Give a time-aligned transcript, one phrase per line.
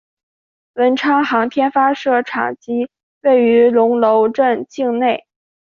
[0.73, 2.89] 文昌航天发射场即
[3.21, 5.27] 位于龙楼镇境内。